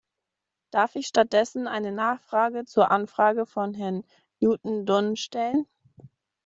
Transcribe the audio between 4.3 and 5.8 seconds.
Newton Dunn stellen?